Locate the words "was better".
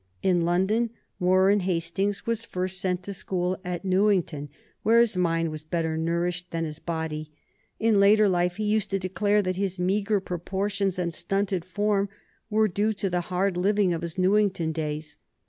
5.51-5.95